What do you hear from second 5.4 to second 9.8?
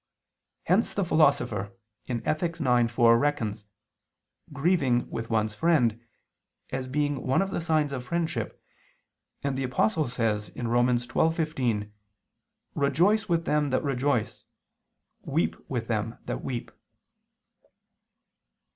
friend" as being one of the signs of friendship, and the